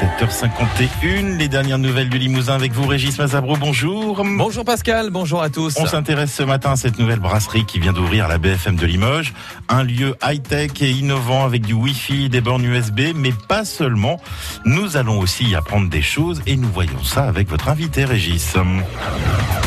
7h51, 0.00 1.36
les 1.36 1.48
dernières 1.48 1.76
nouvelles 1.76 2.08
du 2.08 2.16
Limousin 2.16 2.54
avec 2.54 2.72
vous, 2.72 2.86
Régis 2.86 3.18
Mazabro, 3.18 3.58
bonjour. 3.58 4.24
Bonjour 4.24 4.64
Pascal, 4.64 5.10
bonjour 5.10 5.42
à 5.42 5.50
tous. 5.50 5.74
On 5.78 5.84
s'intéresse 5.84 6.32
ce 6.32 6.42
matin 6.42 6.72
à 6.72 6.76
cette 6.76 6.98
nouvelle 6.98 7.18
brasserie 7.18 7.66
qui 7.66 7.78
vient 7.80 7.92
d'ouvrir 7.92 8.24
à 8.24 8.28
la 8.28 8.38
BFM 8.38 8.76
de 8.76 8.86
Limoges. 8.86 9.34
Un 9.68 9.82
lieu 9.82 10.16
high-tech 10.24 10.70
et 10.80 10.90
innovant 10.90 11.44
avec 11.44 11.66
du 11.66 11.74
Wi-Fi, 11.74 12.30
des 12.30 12.40
bornes 12.40 12.64
USB, 12.64 13.12
mais 13.14 13.34
pas 13.46 13.66
seulement. 13.66 14.18
Nous 14.64 14.96
allons 14.96 15.18
aussi 15.18 15.44
y 15.44 15.54
apprendre 15.54 15.90
des 15.90 16.02
choses 16.02 16.40
et 16.46 16.56
nous 16.56 16.68
voyons 16.68 17.04
ça 17.04 17.24
avec 17.24 17.50
votre 17.50 17.68
invité, 17.68 18.06
Régis. 18.06 18.54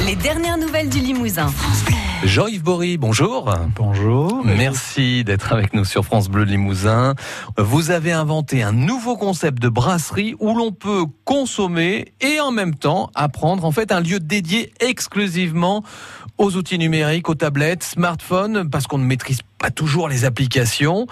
Les 0.07 0.15
dernières 0.15 0.57
nouvelles 0.57 0.89
du 0.89 0.97
Limousin. 0.97 1.51
Jean-Yves 2.25 2.63
Bory, 2.63 2.97
bonjour. 2.97 3.53
Bonjour. 3.75 4.43
Merci 4.45 5.23
d'être 5.23 5.51
avec 5.51 5.73
nous 5.73 5.83
sur 5.83 6.05
France 6.05 6.29
Bleu 6.29 6.45
Limousin. 6.45 7.15
Vous 7.57 7.91
avez 7.91 8.13
inventé 8.13 8.63
un 8.63 8.71
nouveau 8.71 9.17
concept 9.17 9.61
de 9.61 9.67
brasserie 9.67 10.35
où 10.39 10.55
l'on 10.55 10.71
peut 10.71 11.05
consommer 11.25 12.13
et 12.21 12.39
en 12.39 12.51
même 12.51 12.75
temps 12.75 13.11
apprendre. 13.13 13.65
En 13.65 13.71
fait, 13.71 13.91
un 13.91 13.99
lieu 13.99 14.19
dédié 14.19 14.71
exclusivement 14.79 15.83
aux 16.37 16.55
outils 16.55 16.79
numériques, 16.79 17.27
aux 17.27 17.35
tablettes, 17.35 17.83
smartphones, 17.83 18.69
parce 18.69 18.87
qu'on 18.87 18.97
ne 18.97 19.05
maîtrise 19.05 19.41
pas 19.59 19.69
toujours 19.69 20.07
les 20.07 20.23
applications. 20.23 21.07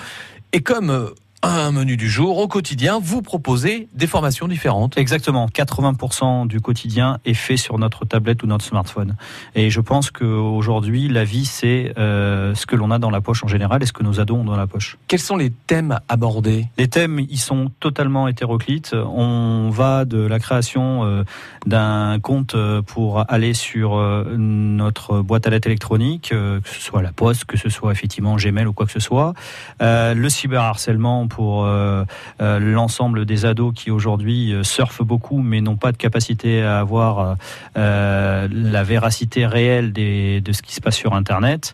Et 0.54 0.62
comme 0.62 1.12
un 1.44 1.72
menu 1.72 1.98
du 1.98 2.10
jour 2.10 2.38
au 2.38 2.48
quotidien, 2.48 3.00
vous 3.02 3.22
proposez 3.22 3.88
des 3.94 4.06
formations 4.06 4.48
différentes. 4.48 4.98
Exactement, 4.98 5.48
80% 5.48 6.48
du 6.48 6.62
quotidien 6.62 7.20
est 7.26 7.34
fait 7.34 7.58
sur 7.58 7.80
notre 7.80 8.06
tablette 8.06 8.44
ou 8.44 8.48
notre 8.48 8.64
smartphone. 8.64 9.16
Et 9.56 9.70
je 9.70 9.82
pense 9.82 10.12
qu'aujourd'hui, 10.12 11.08
la 11.08 11.24
vie, 11.24 11.46
c'est 11.46 11.94
euh, 11.98 12.54
ce 12.54 12.66
que 12.66 12.76
l'on 12.76 12.92
a 12.92 13.00
dans 13.00 13.10
la 13.10 13.22
poche 13.22 13.44
en 13.44 13.48
général 13.48 13.82
et 13.82 13.86
ce 13.86 13.94
que 13.94 14.04
nos 14.04 14.20
ados 14.20 14.40
ont 14.40 14.44
dans 14.44 14.56
la 14.56 14.68
poche. 14.68 14.98
Quels 15.08 15.20
sont 15.20 15.36
les 15.36 15.50
thèmes 15.50 16.00
abordés? 16.10 16.68
Les 16.78 16.88
thèmes, 16.88 17.20
ils 17.20 17.40
sont 17.40 17.72
totalement 17.80 18.28
hétéroclites. 18.28 18.94
On 18.94 19.70
va 19.72 20.06
de 20.06 20.20
la 20.20 20.40
création 20.40 21.06
euh, 21.06 21.24
d'un 21.66 22.20
compte 22.20 22.54
euh, 22.54 22.84
pour 22.84 23.26
aller 23.32 23.54
sur 23.54 23.96
notre 24.38 25.22
boîte 25.22 25.48
à 25.48 25.50
lettres 25.50 25.68
électronique, 25.68 26.30
que 26.30 26.62
ce 26.66 26.82
soit 26.82 27.02
la 27.02 27.12
poste, 27.12 27.46
que 27.46 27.58
ce 27.58 27.70
soit 27.70 27.92
effectivement 27.92 28.36
Gmail 28.36 28.68
ou 28.68 28.74
quoi 28.74 28.86
que 28.86 28.92
ce 28.92 29.00
soit, 29.00 29.34
le 29.80 30.30
cyberharcèlement 30.30 31.28
pour 31.32 31.64
euh, 31.64 32.04
euh, 32.42 32.60
l'ensemble 32.60 33.26
des 33.26 33.46
ados 33.46 33.74
qui 33.74 33.90
aujourd'hui 33.90 34.52
euh, 34.52 34.64
surfent 34.64 35.02
beaucoup 35.02 35.42
mais 35.42 35.62
n'ont 35.62 35.78
pas 35.78 35.94
de 35.94 35.98
capacité 35.98 36.62
à 36.62 36.80
avoir 36.80 37.38
la 37.76 38.84
véracité 38.84 39.46
réelle 39.46 39.94
de 39.94 40.52
ce 40.52 40.62
qui 40.62 40.76
se 40.76 40.82
passe 40.82 40.96
sur 40.96 41.14
Internet. 41.14 41.74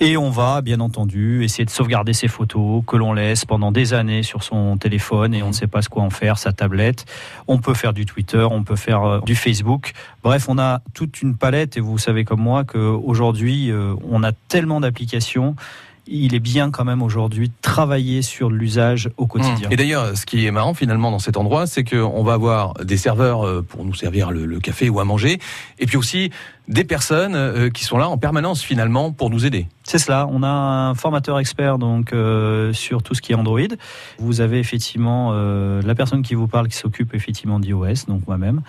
Et 0.00 0.16
on 0.16 0.30
va, 0.30 0.62
bien 0.62 0.80
entendu, 0.80 1.44
essayer 1.44 1.64
de 1.64 1.70
sauvegarder 1.70 2.12
ces 2.12 2.26
photos 2.26 2.82
que 2.86 2.96
l'on 2.96 3.12
laisse 3.12 3.44
pendant 3.44 3.70
des 3.70 3.94
années 3.94 4.24
sur 4.24 4.42
son 4.42 4.76
téléphone 4.76 5.32
et 5.32 5.42
on 5.42 5.48
ne 5.48 5.52
sait 5.52 5.68
pas 5.68 5.80
ce 5.80 5.88
quoi 5.88 6.02
en 6.02 6.10
faire, 6.10 6.38
sa 6.38 6.52
tablette. 6.52 7.04
On 7.46 7.58
peut 7.58 7.74
faire 7.74 7.92
du 7.92 8.04
Twitter, 8.04 8.44
on 8.50 8.64
peut 8.64 8.76
faire 8.76 9.22
du 9.22 9.36
Facebook. 9.36 9.92
Bref, 10.24 10.46
on 10.48 10.58
a 10.58 10.80
toute 10.92 11.22
une 11.22 11.36
palette 11.36 11.76
et 11.76 11.80
vous 11.80 11.98
savez 11.98 12.24
comme 12.24 12.40
moi 12.40 12.64
qu'aujourd'hui, 12.64 13.72
on 14.08 14.22
a 14.24 14.32
tellement 14.32 14.80
d'applications 14.80 15.54
il 16.06 16.34
est 16.34 16.40
bien 16.40 16.70
quand 16.70 16.84
même 16.84 17.02
aujourd'hui 17.02 17.48
de 17.48 17.54
travailler 17.62 18.22
sur 18.22 18.50
l'usage 18.50 19.10
au 19.16 19.26
quotidien. 19.26 19.68
Et 19.70 19.76
d'ailleurs, 19.76 20.16
ce 20.16 20.26
qui 20.26 20.46
est 20.46 20.50
marrant 20.50 20.74
finalement 20.74 21.10
dans 21.10 21.18
cet 21.18 21.36
endroit, 21.36 21.66
c'est 21.66 21.84
qu'on 21.84 22.22
va 22.22 22.34
avoir 22.34 22.74
des 22.74 22.96
serveurs 22.96 23.46
euh, 23.46 23.62
pour 23.62 23.84
nous 23.84 23.94
servir 23.94 24.30
le, 24.30 24.58
café 24.58 24.88
ou 24.88 25.00
à 25.00 25.04
manger, 25.04 25.38
et 25.78 25.86
puis 25.86 25.96
aussi 25.96 26.30
des 26.68 26.84
personnes 26.84 27.34
euh, 27.34 27.70
qui 27.70 27.84
sont 27.84 27.98
là 27.98 28.08
en 28.08 28.18
permanence 28.18 28.62
finalement 28.62 29.12
pour 29.12 29.30
nous 29.30 29.46
aider. 29.46 29.66
C'est 29.84 29.98
cela. 29.98 30.28
On 30.30 30.42
a 30.42 30.48
un 30.48 30.94
formateur 30.94 31.38
expert 31.38 31.78
donc 31.78 32.12
euh, 32.12 32.72
sur 32.72 33.02
tout 33.02 33.14
ce 33.14 33.22
qui 33.22 33.32
est 33.32 33.34
Android. 33.34 33.60
Vous 34.18 34.40
avez 34.40 34.58
effectivement 34.58 35.32
la 35.32 35.94
personne 35.94 36.22
qui 36.22 36.34
vous 36.34 36.48
parle 36.48 36.68
qui 36.68 36.76
s'occupe 36.76 37.14
effectivement 37.14 37.58
d'iOS, 37.58 38.06
donc 38.08 38.26
moi-même. 38.26 38.62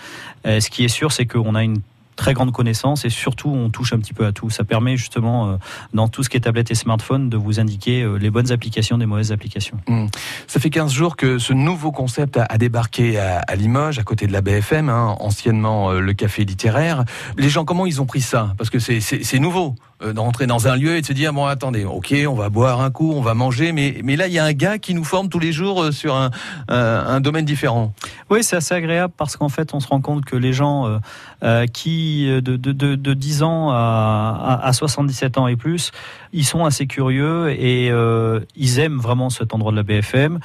ce 0.45 0.69
qui 0.69 0.83
est 0.83 0.89
sûr, 0.89 1.11
c'est 1.11 1.25
qu'on 1.25 1.55
a 1.55 1.63
une 1.63 1.81
très 2.15 2.33
grande 2.33 2.51
connaissance 2.51 3.05
et 3.05 3.09
surtout 3.09 3.49
on 3.49 3.69
touche 3.69 3.93
un 3.93 3.99
petit 3.99 4.13
peu 4.13 4.25
à 4.25 4.31
tout. 4.31 4.49
Ça 4.49 4.63
permet 4.63 4.97
justement 4.97 5.49
euh, 5.49 5.57
dans 5.93 6.07
tout 6.07 6.23
ce 6.23 6.29
qui 6.29 6.37
est 6.37 6.41
tablette 6.41 6.71
et 6.71 6.75
smartphone 6.75 7.29
de 7.29 7.37
vous 7.37 7.59
indiquer 7.59 8.03
euh, 8.03 8.17
les 8.17 8.29
bonnes 8.29 8.51
applications 8.51 8.97
des 8.97 9.05
mauvaises 9.05 9.31
applications. 9.31 9.77
Mmh. 9.87 10.07
Ça 10.47 10.59
fait 10.59 10.69
15 10.69 10.91
jours 10.91 11.15
que 11.15 11.39
ce 11.39 11.53
nouveau 11.53 11.91
concept 11.91 12.37
a, 12.37 12.57
débarqué 12.57 13.19
à, 13.19 13.55
Limoges, 13.55 13.99
à 13.99 14.03
côté 14.03 14.27
de 14.27 14.31
la 14.31 14.41
BFM, 14.41 14.89
hein, 14.89 15.15
anciennement 15.19 15.91
euh, 15.91 15.99
le 15.99 16.13
café 16.13 16.45
littéraire. 16.45 17.03
Les 17.37 17.49
gens, 17.49 17.65
comment 17.65 17.85
ils 17.85 18.01
ont 18.01 18.05
pris 18.05 18.21
ça? 18.21 18.53
Parce 18.57 18.69
que 18.69 18.79
c'est 18.79 19.39
nouveau 19.39 19.75
d'entrer 20.13 20.47
dans 20.47 20.67
un 20.67 20.75
lieu 20.75 20.97
et 20.97 21.01
de 21.01 21.05
se 21.05 21.13
dire 21.13 21.31
bon 21.31 21.45
attendez 21.45 21.85
ok 21.85 22.13
on 22.27 22.33
va 22.33 22.49
boire 22.49 22.81
un 22.81 22.91
coup 22.91 23.13
on 23.13 23.21
va 23.21 23.35
manger 23.35 23.71
mais 23.71 24.01
mais 24.03 24.17
là 24.17 24.27
il 24.27 24.33
y 24.33 24.39
a 24.39 24.43
un 24.43 24.51
gars 24.51 24.77
qui 24.77 24.93
nous 24.93 25.05
forme 25.05 25.29
tous 25.29 25.39
les 25.39 25.53
jours 25.53 25.93
sur 25.93 26.13
un, 26.13 26.29
un, 26.67 27.21
domaine 27.21 27.45
différent 27.45 27.93
oui 28.29 28.43
c'est 28.43 28.57
assez 28.57 28.75
agréable 28.75 29.13
parce 29.15 29.37
qu'en 29.37 29.47
fait 29.47 29.73
on 29.73 29.79
se 29.79 29.87
rend 29.87 30.01
compte 30.01 30.25
que 30.25 30.35
les 30.35 30.51
gens 30.51 30.99
qui 31.71 32.02
de, 32.41 32.55
de, 32.57 33.13
10 33.13 33.43
ans 33.43 33.69
à, 33.71 34.59
à, 34.61 34.73
77 34.73 35.37
ans 35.37 35.47
et 35.47 35.55
plus, 35.55 35.91
ils 36.31 36.45
sont 36.45 36.65
assez 36.65 36.87
curieux 36.87 37.49
et 37.51 37.89
euh, 37.91 38.39
ils 38.55 38.79
aiment 38.79 38.99
vraiment 38.99 39.29
cet 39.29 39.53
endroit 39.53 39.71
de 39.71 39.77
la 39.77 39.83
BFM. 39.83 40.39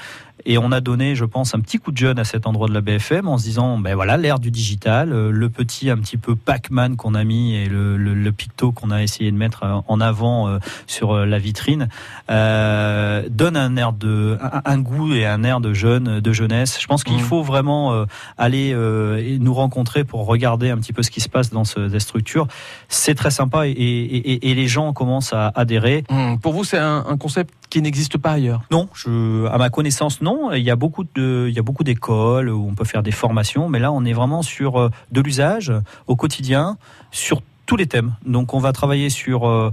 Et 0.45 0.59
on 0.59 0.73
a 0.73 0.81
donné, 0.81 1.15
je 1.15 1.25
pense, 1.25 1.55
un 1.55 1.61
petit 1.61 1.79
coup 1.79 1.93
de 1.93 1.97
jeune 1.97 2.19
à 2.19 2.25
cet 2.25 2.47
endroit 2.47 2.69
de 2.69 2.75
la 2.75 2.81
BFM 2.81 3.29
en 3.29 3.39
se 3.39 3.45
disant, 3.45 3.79
ben 3.79 3.95
voilà, 3.95 4.17
l'ère 4.17 4.39
du 4.39 4.51
digital, 4.51 5.13
euh, 5.13 5.31
le 5.31 5.49
petit 5.49 5.91
un 5.91 5.97
petit 5.97 6.17
peu 6.17 6.37
Pac-Man 6.37 6.97
qu'on 6.97 7.15
a 7.15 7.25
mis 7.25 7.55
et 7.55 7.67
le, 7.67 7.97
le, 7.97 8.33
picto 8.33 8.73
qu'on 8.73 8.91
a 8.91 9.03
essayé 9.03 9.31
de 9.31 9.37
mettre 9.37 9.65
euh, 9.65 9.81
en 9.89 10.01
avant 10.01 10.59
sur 10.87 11.15
la 11.15 11.39
vitrine 11.39 11.89
donne 12.29 13.57
un 13.57 13.77
air 13.77 13.93
de, 13.93 14.39
un, 14.65 14.79
goût 14.79 15.13
et 15.15 15.27
un 15.27 15.43
air 15.45 15.61
de 15.61 15.73
jeune, 15.73 16.21
de 16.21 16.33
jeunesse. 16.33 16.79
Je 16.81 16.87
pense 16.87 17.05
qu'il 17.05 17.17
mmh. 17.17 17.21
faut 17.21 17.43
vraiment 17.43 18.05
aller 18.37 18.75
nous 19.41 19.55
rencontrer 19.55 20.05
pour 20.05 20.27
regarder 20.27 20.71
un 20.71 20.77
petit 20.77 20.93
peu 20.93 21.03
ce 21.03 21.11
qui 21.11 21.21
se 21.21 21.29
passe 21.29 21.51
dans 21.51 21.65
cette 21.65 21.99
structure. 21.99 22.47
C'est 22.89 23.15
très 23.15 23.31
sympa 23.31 23.67
et, 23.67 23.71
et, 23.71 24.51
et, 24.51 24.55
les 24.55 24.69
gens 24.69 24.93
commencent 24.93 25.33
à 25.33 25.53
adhérer. 25.55 26.05
Mmh. 26.11 26.37
Pour 26.39 26.53
vous, 26.53 26.65
c'est 26.65 26.79
un, 26.79 27.05
un 27.09 27.17
concept 27.17 27.55
qui 27.71 27.83
n'existe 27.83 28.19
pas 28.19 28.33
ailleurs 28.33 28.63
Non, 28.71 28.89
à 29.51 29.59
ma 29.59 29.71
connaissance, 29.71 30.21
non. 30.21 30.53
Il 30.53 30.63
y 30.63 30.71
a 30.71 30.77
beaucoup 30.77 31.05
de, 31.05 31.47
il 31.49 31.55
y 31.55 31.59
a 31.59 31.63
beaucoup 31.63 31.85
d'écoles 31.85 32.49
où 32.49 32.67
on 32.67 32.75
peut 32.75 32.85
faire 32.85 33.03
des 33.03 33.13
formations, 33.13 33.69
mais 33.69 33.79
là, 33.79 33.93
on 33.93 34.05
est 34.05 34.13
vraiment 34.13 34.43
sur 34.43 34.79
euh, 34.79 34.91
de 35.13 35.21
l'usage 35.21 35.73
au 36.07 36.17
quotidien, 36.17 36.77
sur 37.11 37.43
tous 37.67 37.77
les 37.77 37.87
thèmes. 37.87 38.15
Donc, 38.25 38.55
on 38.55 38.59
va 38.59 38.73
travailler 38.73 39.11
sur 39.11 39.47
euh, 39.47 39.71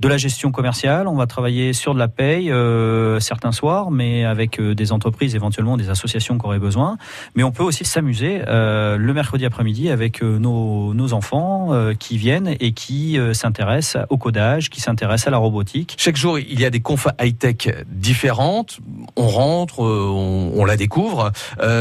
de 0.00 0.08
la 0.08 0.16
gestion 0.16 0.50
commerciale, 0.50 1.06
on 1.06 1.14
va 1.14 1.26
travailler 1.26 1.74
sur 1.74 1.92
de 1.92 1.98
la 1.98 2.08
paye 2.08 2.50
euh, 2.50 3.20
certains 3.20 3.52
soirs, 3.52 3.90
mais 3.90 4.24
avec 4.24 4.58
euh, 4.58 4.74
des 4.74 4.92
entreprises 4.92 5.34
éventuellement, 5.34 5.76
des 5.76 5.90
associations 5.90 6.38
qui 6.38 6.46
auraient 6.46 6.58
besoin. 6.58 6.96
Mais 7.34 7.42
on 7.42 7.52
peut 7.52 7.62
aussi 7.62 7.84
s'amuser 7.84 8.40
euh, 8.48 8.96
le 8.96 9.12
mercredi 9.12 9.44
après-midi 9.44 9.90
avec 9.90 10.22
nos, 10.22 10.94
nos, 10.94 11.12
enfants 11.12 11.70
qui 11.98 12.18
viennent 12.18 12.54
et 12.60 12.70
qui 12.70 13.18
s'intéressent 13.32 14.06
au 14.10 14.16
codage, 14.16 14.70
qui 14.70 14.80
s'intéressent 14.80 15.26
à 15.26 15.30
la 15.30 15.38
robotique. 15.38 15.96
Chaque 15.98 16.16
jour, 16.16 16.38
il 16.38 16.60
y 16.60 16.64
a 16.64 16.70
des 16.70 16.80
confs 16.80 17.08
high-tech 17.20 17.84
différentes. 17.88 18.78
On 19.16 19.26
rentre, 19.26 19.80
on, 19.80 20.52
on 20.54 20.64
la 20.64 20.76
découvre. 20.76 21.32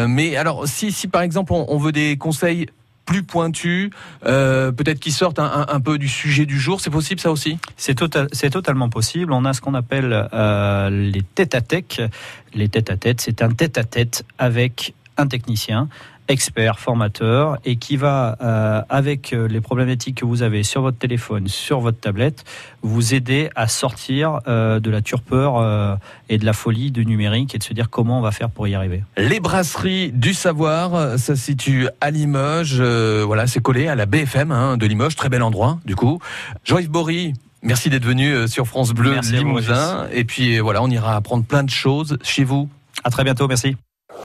mais 0.08 0.36
alors, 0.36 0.68
si, 0.68 0.92
si 0.92 1.08
par 1.08 1.22
exemple 1.22 1.54
on, 1.54 1.68
on 1.70 1.78
veut 1.78 1.92
des 1.92 2.18
conseils 2.18 2.66
plus 3.10 3.24
pointu, 3.24 3.90
euh, 4.28 4.72
peut-être 4.72 5.00
qui 5.00 5.12
sortent 5.12 5.40
un, 5.40 5.80
peu 5.80 5.98
du 5.98 6.08
sujet 6.08 6.46
du 6.46 6.60
jour. 6.60 6.80
C'est 6.80 6.92
possible 6.92 7.20
ça 7.20 7.32
aussi? 7.32 7.58
C'est 7.76 7.96
total, 7.96 8.28
c'est 8.32 8.52
totalement 8.52 8.88
possible. 8.88 9.34
On 9.34 9.46
a 9.46 9.54
ce 9.54 9.62
qu'on 9.62 9.74
appelle 9.74 10.30
euh, 10.32 10.92
les 10.92 11.24
tête-à-tête. 11.24 12.04
Les 12.54 12.70
tête-à-tête, 12.70 13.20
c'est 13.20 13.42
un 13.42 13.50
tête-à-tête 13.50 14.26
avec 14.38 14.94
un 15.18 15.26
technicien 15.26 15.90
expert, 16.30 16.80
formateur, 16.80 17.58
et 17.66 17.76
qui 17.76 17.98
va, 17.98 18.38
euh, 18.42 18.82
avec 18.88 19.34
euh, 19.34 19.48
les 19.48 19.62
problématiques 19.62 20.18
que 20.20 20.26
vous 20.26 20.44
avez 20.44 20.64
sur 20.64 20.82
votre 20.82 20.98
téléphone, 20.98 21.48
sur 21.48 21.80
votre 21.80 22.00
tablette, 22.00 22.46
vous 22.84 23.14
aider 23.14 23.50
à 23.56 23.68
sortir 23.68 24.40
euh, 24.48 24.80
de 24.80 24.90
la 24.92 25.02
turpeur 25.02 26.00
et 26.30 26.38
de 26.38 26.46
la 26.46 26.54
folie 26.54 26.92
du 26.92 27.06
numérique 27.06 27.56
et 27.56 27.58
de 27.58 27.64
se 27.64 27.74
dire 27.74 27.90
comment 27.90 28.20
on 28.20 28.22
va 28.22 28.32
faire 28.32 28.50
pour 28.50 28.68
y 28.68 28.76
arriver. 28.76 29.04
Les 29.18 29.40
brasseries 29.40 30.12
du 30.12 30.34
savoir, 30.34 31.18
ça 31.18 31.36
se 31.36 31.44
situe 31.44 31.88
à 32.00 32.12
Limoges. 32.12 32.80
voilà, 32.80 33.48
c'est 33.48 33.62
collé 33.62 33.88
à 33.88 33.96
la 33.96 34.06
BFM 34.06 34.52
hein, 34.52 34.78
de 34.78 34.86
Limoges, 34.86 35.16
très 35.16 35.30
bel 35.30 35.42
endroit 35.42 35.80
du 35.86 35.96
coup. 35.96 36.20
Jean-Yves 36.64 36.92
Bory, 36.92 37.34
Merci 37.62 37.90
d'être 37.90 38.06
venu 38.06 38.48
sur 38.48 38.68
France 38.68 38.94
Bleu 38.94 39.20
Limousin. 39.20 40.08
Et 40.14 40.24
puis 40.24 40.60
voilà, 40.60 40.82
on 40.82 40.88
ira 40.88 41.18
apprendre 41.18 41.44
plein 41.44 41.64
de 41.64 41.70
choses 41.70 42.18
chez 42.24 42.46
vous. 42.46 42.70
À 43.04 43.10
très 43.10 43.26
bientôt, 43.26 43.50
merci. 43.50 43.76